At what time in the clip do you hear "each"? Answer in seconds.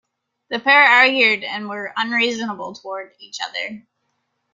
3.19-3.37